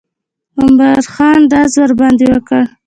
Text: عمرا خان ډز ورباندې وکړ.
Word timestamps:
عمرا 0.61 0.91
خان 1.13 1.39
ډز 1.51 1.73
ورباندې 1.81 2.25
وکړ. 2.31 2.63